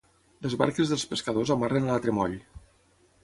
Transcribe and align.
Les 0.45 0.55
barques 0.61 0.93
dels 0.93 1.03
pescadors 1.11 1.53
amarren 1.57 1.85
a 1.89 1.91
l'altre 1.91 2.17
moll. 2.21 2.33